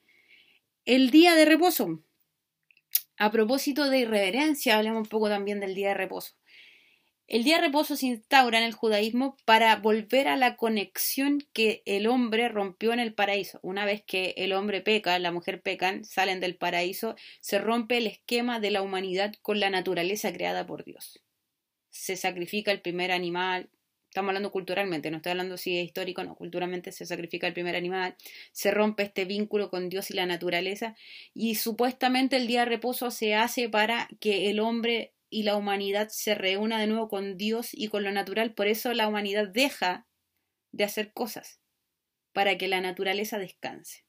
El 0.85 1.11
día 1.11 1.35
de 1.35 1.45
reposo. 1.45 2.03
A 3.17 3.31
propósito 3.31 3.91
de 3.91 4.01
irreverencia, 4.01 4.79
hablemos 4.79 5.03
un 5.03 5.09
poco 5.09 5.29
también 5.29 5.61
del 5.61 5.75
día 5.75 5.89
de 5.89 5.95
reposo. 5.95 6.35
El 7.31 7.45
día 7.45 7.57
de 7.57 7.67
reposo 7.67 7.95
se 7.95 8.07
instaura 8.07 8.59
en 8.59 8.65
el 8.65 8.73
judaísmo 8.73 9.37
para 9.45 9.77
volver 9.77 10.27
a 10.27 10.37
la 10.37 10.57
conexión 10.57 11.47
que 11.53 11.81
el 11.87 12.09
hombre 12.09 12.49
rompió 12.49 12.93
en 12.93 12.99
el 12.99 13.15
paraíso. 13.15 13.61
Una 13.63 13.85
vez 13.85 14.03
que 14.05 14.35
el 14.37 14.53
hombre 14.53 14.81
peca, 14.81 15.17
la 15.21 15.31
mujer 15.31 15.63
pecan, 15.63 16.05
salen 16.05 16.41
del 16.41 16.57
paraíso, 16.57 17.15
se 17.41 17.61
rompe 17.61 17.99
el 17.99 18.09
esquema 18.09 18.59
de 18.59 18.73
la 18.73 18.83
humanidad 18.83 19.33
con 19.43 19.61
la 19.61 19.71
naturaleza 19.71 20.33
creada 20.33 20.67
por 20.67 20.83
Dios. 20.83 21.23
Se 21.91 22.17
sacrifica 22.17 22.73
el 22.73 22.81
primer 22.81 23.13
animal, 23.13 23.71
estamos 24.11 24.31
hablando 24.31 24.51
culturalmente, 24.51 25.11
no 25.11 25.19
estoy 25.19 25.31
hablando 25.31 25.57
si 25.57 25.79
es 25.79 25.85
histórico, 25.85 26.25
no, 26.25 26.35
culturalmente 26.35 26.91
se 26.91 27.07
sacrifica 27.07 27.47
el 27.47 27.53
primer 27.53 27.77
animal, 27.77 28.17
se 28.51 28.73
rompe 28.73 29.05
este 29.05 29.25
vínculo 29.25 29.71
con 29.71 29.89
Dios 29.89 30.11
y 30.11 30.15
la 30.15 30.27
naturaleza, 30.27 30.97
y 31.33 31.55
supuestamente 31.55 32.35
el 32.35 32.49
día 32.49 32.61
de 32.61 32.67
reposo 32.67 33.13
se 33.13 33.37
hace 33.37 33.69
para 33.69 34.09
que 34.19 34.51
el 34.51 34.59
hombre 34.59 35.15
y 35.31 35.45
la 35.45 35.55
humanidad 35.55 36.09
se 36.09 36.35
reúna 36.35 36.81
de 36.81 36.89
nuevo 36.89 37.09
con 37.09 37.37
Dios 37.37 37.69
y 37.73 37.87
con 37.87 38.03
lo 38.03 38.11
natural, 38.11 38.53
por 38.53 38.67
eso 38.67 38.93
la 38.95 39.07
humanidad 39.07 39.47
deja 39.47 40.09
de 40.73 40.83
hacer 40.83 41.13
cosas, 41.13 41.61
para 42.33 42.59
que 42.59 42.67
la 42.67 42.81
naturaleza 42.81 43.39
descanse. 43.39 44.05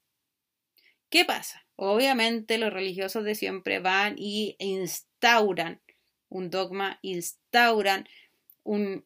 ¿Qué 1.11 1.25
pasa? 1.25 1.67
Obviamente 1.75 2.57
los 2.57 2.73
religiosos 2.73 3.23
de 3.23 3.35
siempre 3.35 3.77
van 3.77 4.15
y 4.17 4.55
instauran 4.57 5.79
un 6.27 6.49
dogma, 6.49 6.97
instauran 7.03 8.07
un, 8.63 9.05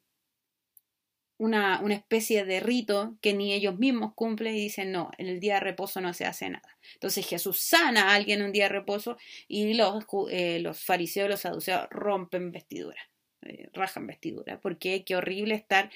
una, 1.37 1.81
una, 1.81 1.95
especie 1.95 2.45
de 2.45 2.59
rito 2.59 3.17
que 3.21 3.33
ni 3.33 3.53
ellos 3.53 3.77
mismos 3.77 4.13
cumplen 4.15 4.55
y 4.55 4.59
dicen, 4.59 4.91
no, 4.91 5.11
en 5.17 5.27
el 5.27 5.39
día 5.39 5.55
de 5.55 5.59
reposo 5.61 5.99
no 6.01 6.13
se 6.13 6.25
hace 6.25 6.49
nada. 6.49 6.77
Entonces 6.93 7.27
Jesús 7.27 7.59
sana 7.59 8.09
a 8.09 8.15
alguien 8.15 8.39
en 8.39 8.45
un 8.47 8.51
día 8.51 8.65
de 8.65 8.69
reposo 8.69 9.17
y 9.47 9.73
los, 9.73 10.05
eh, 10.29 10.59
los 10.59 10.83
fariseos, 10.83 11.29
los 11.29 11.41
saduceos 11.41 11.87
rompen 11.89 12.51
vestidura, 12.51 13.09
eh, 13.41 13.69
rajan 13.73 14.07
vestidura, 14.07 14.59
porque 14.61 15.03
qué 15.03 15.15
horrible 15.15 15.55
estar 15.55 15.91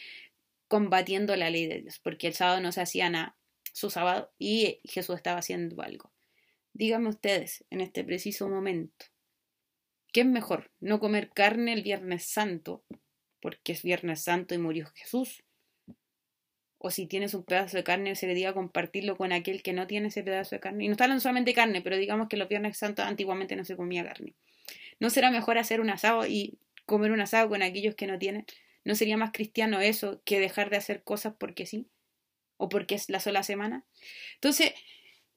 combatiendo 0.67 1.35
la 1.35 1.49
ley 1.49 1.67
de 1.67 1.81
Dios, 1.81 1.99
porque 1.99 2.27
el 2.27 2.33
sábado 2.33 2.61
no 2.61 2.71
se 2.71 2.81
hacía 2.81 3.09
nada, 3.09 3.35
su 3.73 3.89
sábado, 3.89 4.31
y 4.37 4.79
Jesús 4.83 5.15
estaba 5.15 5.39
haciendo 5.39 5.81
algo. 5.81 6.11
Díganme 6.73 7.09
ustedes, 7.09 7.65
en 7.69 7.81
este 7.81 8.03
preciso 8.03 8.47
momento, 8.49 9.05
¿qué 10.13 10.21
es 10.21 10.27
mejor? 10.27 10.71
¿No 10.79 10.99
comer 10.99 11.31
carne 11.31 11.73
el 11.73 11.81
Viernes 11.81 12.25
Santo 12.25 12.83
porque 13.41 13.73
es 13.73 13.83
Viernes 13.83 14.23
Santo 14.23 14.55
y 14.55 14.57
murió 14.57 14.87
Jesús. 14.95 15.43
O 16.77 16.91
si 16.91 17.07
tienes 17.07 17.33
un 17.33 17.43
pedazo 17.43 17.75
de 17.75 17.83
carne, 17.83 18.15
se 18.15 18.25
le 18.25 18.33
diga 18.33 18.53
compartirlo 18.53 19.17
con 19.17 19.33
aquel 19.33 19.61
que 19.61 19.73
no 19.73 19.85
tiene 19.85 20.07
ese 20.07 20.23
pedazo 20.23 20.55
de 20.55 20.61
carne. 20.61 20.85
Y 20.85 20.87
no 20.87 20.93
está 20.93 21.19
solamente 21.19 21.51
de 21.51 21.55
carne, 21.55 21.81
pero 21.81 21.97
digamos 21.97 22.29
que 22.29 22.37
los 22.37 22.47
Viernes 22.47 22.77
Santos 22.77 23.05
antiguamente 23.05 23.55
no 23.55 23.65
se 23.65 23.75
comía 23.75 24.05
carne. 24.05 24.33
¿No 24.99 25.09
será 25.09 25.31
mejor 25.31 25.57
hacer 25.57 25.81
un 25.81 25.89
asado 25.89 26.25
y 26.25 26.57
comer 26.85 27.11
un 27.11 27.21
asado 27.21 27.49
con 27.49 27.61
aquellos 27.61 27.95
que 27.95 28.07
no 28.07 28.17
tienen? 28.17 28.45
¿No 28.85 28.95
sería 28.95 29.17
más 29.17 29.31
cristiano 29.31 29.79
eso 29.81 30.21
que 30.25 30.39
dejar 30.39 30.69
de 30.69 30.77
hacer 30.77 31.03
cosas 31.03 31.33
porque 31.37 31.65
sí? 31.65 31.87
¿O 32.57 32.69
porque 32.69 32.95
es 32.95 33.09
la 33.09 33.19
sola 33.19 33.43
semana? 33.43 33.85
Entonces, 34.35 34.73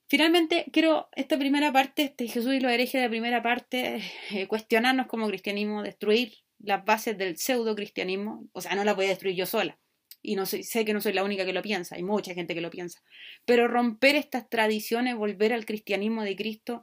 finalmente 0.09 0.67
quiero 0.73 1.09
esta 1.13 1.39
primera 1.39 1.73
parte, 1.73 2.05
este 2.05 2.29
Jesús 2.29 2.55
y 2.55 2.61
los 2.61 2.73
herejes 2.73 2.95
de 2.95 3.07
la 3.07 3.11
primera 3.11 3.43
parte, 3.43 4.01
eh, 4.31 4.47
cuestionarnos 4.47 5.07
como 5.07 5.27
cristianismo, 5.27 5.83
destruir 5.83 6.35
las 6.63 6.85
bases 6.85 7.19
del 7.19 7.37
pseudo 7.37 7.75
cristianismo, 7.75 8.49
o 8.53 8.61
sea, 8.61 8.75
no 8.75 8.85
la 8.85 8.95
voy 8.95 9.07
a 9.07 9.11
destruir 9.11 9.37
yo 9.37 9.47
sola. 9.47 9.79
Y 10.25 10.37
no 10.37 10.47
sé 10.47 10.85
que 10.85 10.93
no 10.93 11.01
soy 11.01 11.15
la 11.15 11.25
única 11.25 11.45
que 11.45 11.53
lo 11.53 11.63
piensa, 11.63 11.97
hay 11.97 12.05
mucha 12.05 12.33
gente 12.33 12.55
que 12.55 12.61
lo 12.61 12.71
piensa. 12.71 13.03
Pero 13.45 13.67
romper 13.67 14.15
estas 14.15 14.49
tradiciones, 14.49 15.17
volver 15.17 15.53
al 15.53 15.67
cristianismo 15.67 16.23
de 16.23 16.37
Cristo 16.37 16.83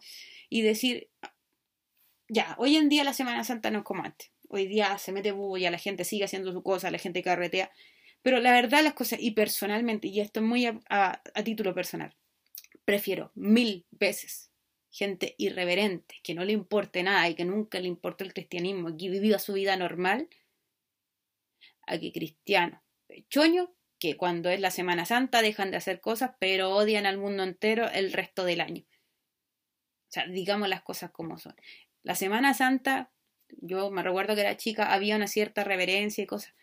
y 0.49 0.61
decir, 0.61 1.09
ya, 2.27 2.55
hoy 2.57 2.75
en 2.75 2.89
día 2.89 3.05
la 3.05 3.13
Semana 3.13 3.45
Santa 3.45 3.71
no 3.71 3.79
es 3.79 3.85
como 3.85 4.03
antes. 4.03 4.31
Hoy 4.49 4.67
día 4.67 4.97
se 4.97 5.13
mete 5.13 5.31
bulla, 5.31 5.71
la 5.71 5.77
gente 5.77 6.03
sigue 6.03 6.25
haciendo 6.25 6.51
su 6.51 6.61
cosa, 6.63 6.91
la 6.91 6.97
gente 6.97 7.23
carretea. 7.23 7.71
Pero 8.21 8.39
la 8.41 8.51
verdad, 8.51 8.83
las 8.83 8.93
cosas, 8.93 9.19
y 9.21 9.31
personalmente, 9.31 10.09
y 10.09 10.19
esto 10.19 10.41
es 10.41 10.45
muy 10.45 10.65
a 10.65 11.21
título 11.45 11.73
personal, 11.73 12.13
prefiero 12.83 13.31
mil 13.35 13.85
veces 13.91 14.48
gente 14.91 15.35
irreverente, 15.37 16.15
que 16.23 16.33
no 16.33 16.43
le 16.43 16.53
importe 16.53 17.03
nada 17.03 17.27
y 17.29 17.35
que 17.35 17.45
nunca 17.45 17.79
le 17.79 17.87
importó 17.87 18.23
el 18.23 18.33
cristianismo, 18.33 18.95
que 18.97 19.09
vivió 19.09 19.39
su 19.39 19.53
vida 19.53 19.75
normal, 19.75 20.27
a 21.87 21.97
que 21.99 22.11
cristianos 22.11 22.79
pechoños 23.09 23.69
que 23.99 24.15
cuando 24.15 24.49
es 24.49 24.61
la 24.61 24.71
Semana 24.71 25.05
Santa 25.05 25.41
dejan 25.41 25.71
de 25.71 25.77
hacer 25.77 25.99
cosas, 25.99 26.31
pero 26.39 26.69
odian 26.69 27.05
al 27.05 27.17
mundo 27.17 27.43
entero 27.43 27.89
el 27.91 28.13
resto 28.13 28.45
del 28.45 28.61
año. 28.61 28.83
O 28.83 30.11
sea, 30.11 30.25
digamos 30.25 30.69
las 30.69 30.83
cosas 30.83 31.11
como 31.11 31.37
son. 31.37 31.55
La 32.03 32.15
Semana 32.15 32.53
Santa, 32.53 33.11
yo 33.49 33.91
me 33.91 34.01
recuerdo 34.01 34.35
que 34.35 34.41
era 34.41 34.55
chica, 34.55 34.93
había 34.93 35.17
una 35.17 35.27
cierta 35.27 35.65
reverencia 35.65 36.23
y 36.23 36.27
cosas, 36.27 36.53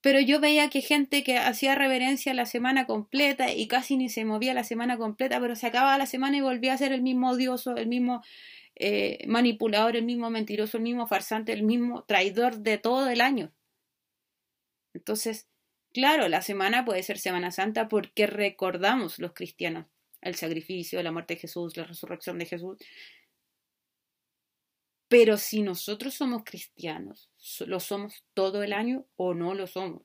pero 0.00 0.20
yo 0.20 0.40
veía 0.40 0.70
que 0.70 0.80
gente 0.82 1.24
que 1.24 1.38
hacía 1.38 1.74
reverencia 1.74 2.34
la 2.34 2.46
semana 2.46 2.86
completa 2.86 3.52
y 3.52 3.66
casi 3.68 3.96
ni 3.96 4.08
se 4.08 4.24
movía 4.24 4.54
la 4.54 4.64
semana 4.64 4.96
completa, 4.98 5.40
pero 5.40 5.56
se 5.56 5.66
acababa 5.66 5.98
la 5.98 6.06
semana 6.06 6.36
y 6.36 6.40
volvía 6.40 6.74
a 6.74 6.78
ser 6.78 6.92
el 6.92 7.02
mismo 7.02 7.30
odioso, 7.30 7.76
el 7.76 7.88
mismo 7.88 8.22
eh, 8.76 9.24
manipulador, 9.26 9.96
el 9.96 10.04
mismo 10.04 10.30
mentiroso, 10.30 10.76
el 10.76 10.84
mismo 10.84 11.06
farsante, 11.06 11.52
el 11.52 11.62
mismo 11.62 12.04
traidor 12.04 12.58
de 12.58 12.78
todo 12.78 13.08
el 13.08 13.20
año. 13.20 13.52
Entonces, 14.94 15.48
claro, 15.92 16.28
la 16.28 16.42
semana 16.42 16.84
puede 16.84 17.02
ser 17.02 17.18
Semana 17.18 17.50
Santa 17.50 17.88
porque 17.88 18.26
recordamos 18.26 19.18
los 19.18 19.32
cristianos 19.32 19.86
el 20.26 20.34
sacrificio, 20.34 21.02
la 21.02 21.12
muerte 21.12 21.34
de 21.34 21.40
Jesús, 21.40 21.76
la 21.76 21.84
resurrección 21.84 22.38
de 22.38 22.46
Jesús, 22.46 22.78
pero 25.08 25.36
si 25.36 25.62
nosotros 25.62 26.14
somos 26.14 26.42
cristianos, 26.44 27.30
¿lo 27.66 27.80
somos 27.80 28.24
todo 28.34 28.62
el 28.62 28.72
año 28.72 29.06
o 29.16 29.34
no 29.34 29.54
lo 29.54 29.66
somos? 29.66 30.02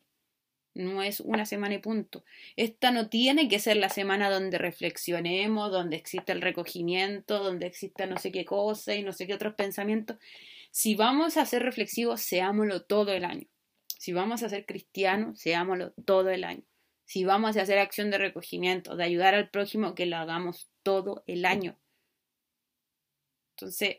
No 0.73 1.03
es 1.03 1.19
una 1.19 1.45
semana 1.45 1.75
y 1.75 1.79
punto. 1.79 2.23
Esta 2.55 2.91
no 2.91 3.09
tiene 3.09 3.49
que 3.49 3.59
ser 3.59 3.77
la 3.77 3.89
semana 3.89 4.29
donde 4.29 4.57
reflexionemos, 4.57 5.71
donde 5.71 5.97
existe 5.97 6.31
el 6.31 6.41
recogimiento, 6.41 7.43
donde 7.43 7.65
exista 7.65 8.05
no 8.05 8.17
sé 8.17 8.31
qué 8.31 8.45
cosa 8.45 8.95
y 8.95 9.03
no 9.03 9.11
sé 9.11 9.27
qué 9.27 9.33
otros 9.33 9.55
pensamientos. 9.55 10.17
Si 10.69 10.95
vamos 10.95 11.35
a 11.35 11.45
ser 11.45 11.63
reflexivos, 11.63 12.21
seámoslo 12.21 12.83
todo 12.83 13.11
el 13.11 13.25
año. 13.25 13.47
Si 13.97 14.13
vamos 14.13 14.43
a 14.43 14.49
ser 14.49 14.65
cristianos, 14.65 15.39
seámoslo 15.39 15.91
todo 16.05 16.29
el 16.29 16.45
año. 16.45 16.63
Si 17.05 17.25
vamos 17.25 17.57
a 17.57 17.63
hacer 17.63 17.77
acción 17.77 18.09
de 18.09 18.17
recogimiento, 18.17 18.95
de 18.95 19.03
ayudar 19.03 19.35
al 19.35 19.49
prójimo, 19.49 19.95
que 19.95 20.05
lo 20.05 20.15
hagamos 20.15 20.69
todo 20.83 21.23
el 21.27 21.43
año. 21.43 21.77
Entonces, 23.57 23.97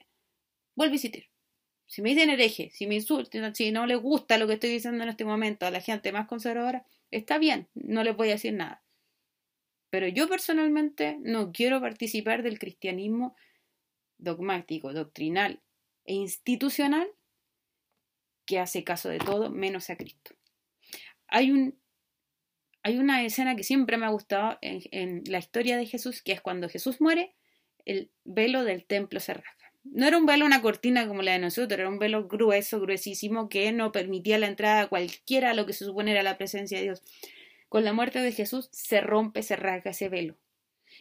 vuelve 0.74 0.92
a 0.92 0.94
visitar. 0.94 1.22
Si 1.86 2.00
me 2.00 2.10
dicen 2.10 2.30
hereje, 2.30 2.70
si 2.70 2.86
me 2.86 2.94
insultan, 2.94 3.54
si 3.54 3.70
no 3.70 3.86
les 3.86 3.98
gusta 3.98 4.38
lo 4.38 4.46
que 4.46 4.54
estoy 4.54 4.70
diciendo 4.70 5.02
en 5.02 5.10
este 5.10 5.24
momento 5.24 5.66
a 5.66 5.70
la 5.70 5.80
gente 5.80 6.10
más 6.12 6.26
conservadora, 6.26 6.86
está 7.10 7.38
bien, 7.38 7.68
no 7.74 8.02
les 8.02 8.16
voy 8.16 8.28
a 8.28 8.32
decir 8.32 8.54
nada. 8.54 8.82
Pero 9.90 10.08
yo 10.08 10.26
personalmente 10.26 11.18
no 11.20 11.52
quiero 11.52 11.82
participar 11.82 12.42
del 12.42 12.58
cristianismo 12.58 13.36
dogmático, 14.16 14.94
doctrinal 14.94 15.60
e 16.06 16.14
institucional 16.14 17.08
que 18.46 18.58
hace 18.58 18.84
caso 18.84 19.10
de 19.10 19.18
todo 19.18 19.50
menos 19.50 19.90
a 19.90 19.96
Cristo. 19.96 20.34
Hay, 21.28 21.50
un, 21.50 21.78
hay 22.82 22.96
una 22.96 23.22
escena 23.22 23.54
que 23.54 23.64
siempre 23.64 23.98
me 23.98 24.06
ha 24.06 24.10
gustado 24.10 24.58
en, 24.62 24.80
en 24.92 25.24
la 25.26 25.38
historia 25.38 25.76
de 25.76 25.86
Jesús, 25.86 26.22
que 26.22 26.32
es 26.32 26.40
cuando 26.40 26.70
Jesús 26.70 27.00
muere, 27.00 27.34
el 27.84 28.10
velo 28.24 28.64
del 28.64 28.86
templo 28.86 29.20
se 29.20 29.34
rasga. 29.34 29.61
No 29.84 30.06
era 30.06 30.16
un 30.16 30.26
velo, 30.26 30.46
una 30.46 30.62
cortina 30.62 31.08
como 31.08 31.22
la 31.22 31.32
de 31.32 31.38
nosotros, 31.40 31.78
era 31.78 31.88
un 31.88 31.98
velo 31.98 32.28
grueso, 32.28 32.80
gruesísimo, 32.80 33.48
que 33.48 33.72
no 33.72 33.92
permitía 33.92 34.38
la 34.38 34.46
entrada 34.46 34.82
a 34.82 34.88
cualquiera 34.88 35.50
a 35.50 35.54
lo 35.54 35.66
que 35.66 35.72
se 35.72 35.84
supone 35.84 36.12
era 36.12 36.22
la 36.22 36.38
presencia 36.38 36.78
de 36.78 36.84
Dios. 36.84 37.02
Con 37.68 37.84
la 37.84 37.92
muerte 37.92 38.20
de 38.20 38.32
Jesús 38.32 38.68
se 38.70 39.00
rompe, 39.00 39.42
se 39.42 39.56
rasga 39.56 39.90
ese 39.90 40.08
velo. 40.08 40.36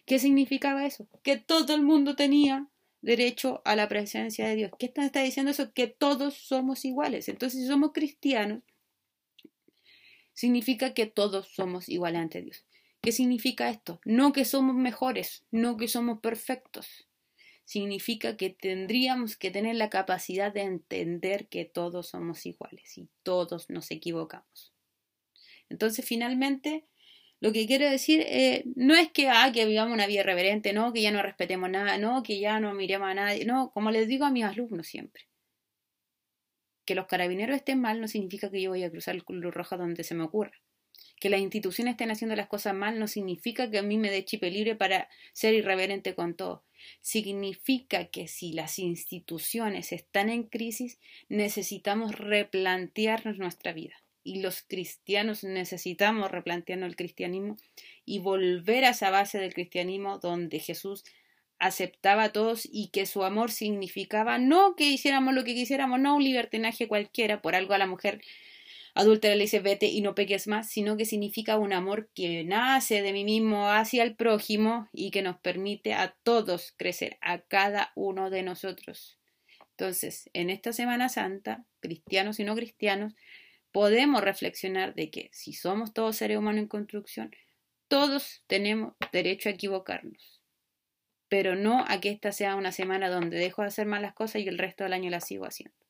¿Qué 0.05 0.19
significaba 0.19 0.85
eso? 0.85 1.07
Que 1.23 1.37
todo 1.37 1.75
el 1.75 1.83
mundo 1.83 2.15
tenía 2.15 2.67
derecho 3.01 3.61
a 3.65 3.75
la 3.75 3.87
presencia 3.87 4.47
de 4.47 4.55
Dios. 4.55 4.71
¿Qué 4.79 4.87
está, 4.87 5.05
está 5.05 5.21
diciendo 5.21 5.51
eso? 5.51 5.73
Que 5.73 5.87
todos 5.87 6.33
somos 6.33 6.85
iguales. 6.85 7.29
Entonces, 7.29 7.61
si 7.61 7.67
somos 7.67 7.91
cristianos, 7.93 8.63
significa 10.33 10.93
que 10.93 11.05
todos 11.05 11.47
somos 11.47 11.89
iguales 11.89 12.21
ante 12.21 12.41
Dios. 12.41 12.65
¿Qué 13.01 13.11
significa 13.11 13.69
esto? 13.69 13.99
No 14.05 14.31
que 14.31 14.45
somos 14.45 14.75
mejores, 14.75 15.43
no 15.51 15.77
que 15.77 15.87
somos 15.87 16.19
perfectos, 16.19 17.07
significa 17.71 18.35
que 18.35 18.49
tendríamos 18.49 19.37
que 19.37 19.49
tener 19.49 19.77
la 19.77 19.89
capacidad 19.89 20.53
de 20.53 20.63
entender 20.63 21.47
que 21.47 21.63
todos 21.63 22.09
somos 22.09 22.45
iguales 22.45 22.97
y 22.97 23.07
todos 23.23 23.69
nos 23.69 23.91
equivocamos. 23.91 24.73
Entonces, 25.69 26.03
finalmente, 26.05 26.85
lo 27.39 27.53
que 27.53 27.65
quiero 27.67 27.89
decir 27.89 28.25
eh, 28.27 28.65
no 28.75 28.93
es 28.93 29.09
que, 29.13 29.29
ah, 29.29 29.51
que 29.53 29.65
vivamos 29.65 29.93
una 29.93 30.05
vida 30.05 30.21
reverente, 30.21 30.73
no, 30.73 30.91
que 30.91 31.01
ya 31.01 31.11
no 31.11 31.21
respetemos 31.21 31.69
nada, 31.69 31.97
no, 31.97 32.23
que 32.23 32.41
ya 32.41 32.59
no 32.59 32.73
miremos 32.73 33.07
a 33.07 33.13
nadie, 33.13 33.45
no, 33.45 33.71
como 33.71 33.89
les 33.89 34.09
digo 34.09 34.25
a 34.25 34.31
mis 34.31 34.43
alumnos 34.43 34.87
siempre. 34.87 35.29
Que 36.85 36.93
los 36.93 37.07
carabineros 37.07 37.55
estén 37.55 37.79
mal 37.79 38.01
no 38.01 38.09
significa 38.09 38.51
que 38.51 38.61
yo 38.61 38.71
voy 38.71 38.83
a 38.83 38.91
cruzar 38.91 39.15
el 39.15 39.23
cruz 39.23 39.41
rojo 39.53 39.77
donde 39.77 40.03
se 40.03 40.13
me 40.13 40.23
ocurra. 40.23 40.59
Que 41.19 41.29
las 41.29 41.39
instituciones 41.39 41.93
estén 41.93 42.11
haciendo 42.11 42.35
las 42.35 42.47
cosas 42.47 42.73
mal 42.73 42.99
no 42.99 43.07
significa 43.07 43.69
que 43.69 43.77
a 43.77 43.83
mí 43.83 43.97
me 43.97 44.11
dé 44.11 44.25
chip 44.25 44.43
libre 44.43 44.75
para 44.75 45.09
ser 45.33 45.53
irreverente 45.53 46.15
con 46.15 46.35
todo 46.35 46.63
significa 47.01 48.05
que 48.05 48.27
si 48.27 48.53
las 48.53 48.79
instituciones 48.79 49.91
están 49.91 50.29
en 50.29 50.43
crisis, 50.43 50.99
necesitamos 51.29 52.17
replantearnos 52.17 53.37
nuestra 53.37 53.73
vida. 53.73 53.95
Y 54.23 54.41
los 54.41 54.61
cristianos 54.61 55.43
necesitamos 55.43 56.29
replantearnos 56.29 56.89
el 56.89 56.95
cristianismo 56.95 57.57
y 58.05 58.19
volver 58.19 58.85
a 58.85 58.89
esa 58.89 59.09
base 59.09 59.39
del 59.39 59.53
cristianismo 59.53 60.19
donde 60.19 60.59
Jesús 60.59 61.03
aceptaba 61.57 62.25
a 62.25 62.31
todos 62.31 62.67
y 62.71 62.89
que 62.89 63.05
su 63.05 63.23
amor 63.23 63.51
significaba 63.51 64.39
no 64.39 64.75
que 64.75 64.89
hiciéramos 64.89 65.33
lo 65.33 65.43
que 65.43 65.53
quisiéramos, 65.53 65.99
no 65.99 66.15
un 66.15 66.23
libertinaje 66.23 66.87
cualquiera, 66.87 67.41
por 67.41 67.55
algo 67.55 67.73
a 67.73 67.77
la 67.77 67.87
mujer 67.87 68.21
adúltera 68.93 69.35
le 69.35 69.43
dice 69.43 69.59
vete 69.59 69.87
y 69.87 70.01
no 70.01 70.15
peques 70.15 70.47
más, 70.47 70.69
sino 70.69 70.97
que 70.97 71.05
significa 71.05 71.57
un 71.57 71.73
amor 71.73 72.09
que 72.13 72.43
nace 72.43 73.01
de 73.01 73.13
mí 73.13 73.23
mismo 73.23 73.69
hacia 73.69 74.03
el 74.03 74.15
prójimo 74.15 74.89
y 74.93 75.11
que 75.11 75.21
nos 75.21 75.37
permite 75.39 75.93
a 75.93 76.15
todos 76.23 76.73
crecer, 76.77 77.17
a 77.21 77.39
cada 77.39 77.91
uno 77.95 78.29
de 78.29 78.43
nosotros. 78.43 79.17
Entonces, 79.71 80.29
en 80.33 80.49
esta 80.49 80.73
Semana 80.73 81.09
Santa, 81.09 81.65
cristianos 81.79 82.39
y 82.39 82.43
no 82.43 82.55
cristianos, 82.55 83.13
podemos 83.71 84.21
reflexionar 84.21 84.93
de 84.93 85.09
que 85.09 85.29
si 85.31 85.53
somos 85.53 85.93
todos 85.93 86.17
seres 86.17 86.37
humanos 86.37 86.61
en 86.61 86.67
construcción, 86.67 87.31
todos 87.87 88.43
tenemos 88.47 88.93
derecho 89.11 89.49
a 89.49 89.53
equivocarnos, 89.53 90.41
pero 91.29 91.55
no 91.55 91.85
a 91.87 91.99
que 91.99 92.09
esta 92.09 92.31
sea 92.31 92.55
una 92.55 92.71
semana 92.71 93.09
donde 93.09 93.37
dejo 93.37 93.61
de 93.61 93.69
hacer 93.69 93.87
malas 93.87 94.13
cosas 94.13 94.41
y 94.41 94.47
el 94.47 94.57
resto 94.57 94.83
del 94.83 94.93
año 94.93 95.09
las 95.09 95.25
sigo 95.25 95.45
haciendo 95.45 95.80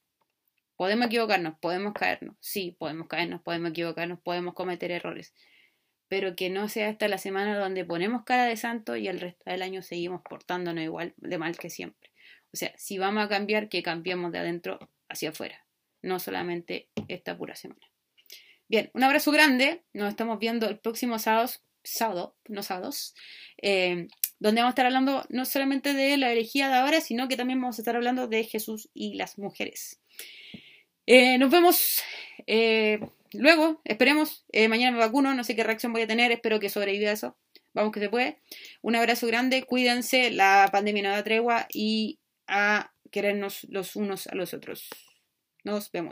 Podemos 0.81 1.05
equivocarnos, 1.05 1.59
podemos 1.59 1.93
caernos, 1.93 2.35
sí, 2.39 2.75
podemos 2.79 3.07
caernos, 3.07 3.39
podemos 3.43 3.69
equivocarnos, 3.69 4.19
podemos 4.19 4.55
cometer 4.55 4.89
errores, 4.89 5.31
pero 6.07 6.35
que 6.35 6.49
no 6.49 6.69
sea 6.69 6.89
esta 6.89 7.07
la 7.07 7.19
semana 7.19 7.55
donde 7.59 7.85
ponemos 7.85 8.23
cara 8.23 8.45
de 8.45 8.57
santo 8.57 8.95
y 8.95 9.07
el 9.07 9.19
resto 9.19 9.43
del 9.45 9.61
año 9.61 9.83
seguimos 9.83 10.23
portándonos 10.27 10.83
igual 10.83 11.13
de 11.17 11.37
mal 11.37 11.55
que 11.55 11.69
siempre. 11.69 12.09
O 12.51 12.57
sea, 12.57 12.73
si 12.79 12.97
vamos 12.97 13.23
a 13.23 13.29
cambiar, 13.29 13.69
que 13.69 13.83
cambiemos 13.83 14.31
de 14.31 14.39
adentro 14.39 14.89
hacia 15.07 15.29
afuera, 15.29 15.63
no 16.01 16.17
solamente 16.17 16.89
esta 17.07 17.37
pura 17.37 17.53
semana. 17.55 17.87
Bien, 18.67 18.89
un 18.95 19.03
abrazo 19.03 19.31
grande. 19.31 19.83
Nos 19.93 20.09
estamos 20.09 20.39
viendo 20.39 20.67
el 20.67 20.79
próximo 20.79 21.19
sábado, 21.19 21.47
sábado, 21.83 22.35
no 22.47 22.63
sábados, 22.63 23.13
eh, 23.61 24.07
donde 24.39 24.61
vamos 24.61 24.71
a 24.71 24.73
estar 24.73 24.87
hablando 24.87 25.27
no 25.29 25.45
solamente 25.45 25.93
de 25.93 26.17
la 26.17 26.31
herejía 26.31 26.69
de 26.69 26.75
ahora, 26.77 27.01
sino 27.01 27.27
que 27.27 27.37
también 27.37 27.61
vamos 27.61 27.77
a 27.77 27.83
estar 27.83 27.95
hablando 27.95 28.27
de 28.27 28.43
Jesús 28.45 28.89
y 28.95 29.13
las 29.13 29.37
mujeres. 29.37 30.01
Eh, 31.05 31.37
nos 31.37 31.51
vemos 31.51 32.01
eh, 32.47 32.99
luego, 33.33 33.81
esperemos. 33.85 34.45
mañana 34.69 34.91
me 34.91 35.03
vacuno, 35.03 35.33
no 35.33 35.43
sé 35.43 35.55
qué 35.55 35.63
reacción 35.63 35.93
voy 35.93 36.03
a 36.03 36.07
tener, 36.07 36.31
espero 36.31 36.59
que 36.59 36.69
sobreviva 36.69 37.11
eso. 37.11 37.37
Vamos 37.73 37.93
que 37.93 37.99
se 37.99 38.09
puede. 38.09 38.39
Un 38.81 38.95
abrazo 38.95 39.27
grande, 39.27 39.63
cuídense, 39.63 40.31
la 40.31 40.67
pandemia 40.71 41.03
no 41.03 41.09
da 41.09 41.23
tregua 41.23 41.67
y 41.73 42.19
a 42.47 42.91
querernos 43.11 43.65
los 43.69 43.95
unos 43.95 44.27
a 44.27 44.35
los 44.35 44.53
otros. 44.53 44.89
Nos 45.63 45.91
vemos. 45.91 46.09